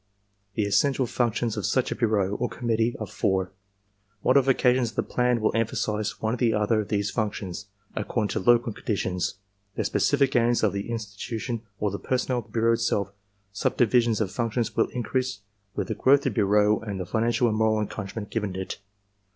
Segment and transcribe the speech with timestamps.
[0.55, 3.51] The essential functions of such a bureau, or committee, are four.
[4.23, 8.39] Modifications of the plan will emphasize one or the other of these functions, according to
[8.39, 9.35] local conditions,
[9.75, 13.13] the specific aims of the institution or the personnel of the bureau itself;
[13.53, 15.41] subdivi sion of functions will increase
[15.75, 18.79] with the growth of the bureau and the financial and moral encouragement given it.